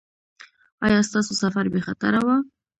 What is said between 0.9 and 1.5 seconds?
ستاسو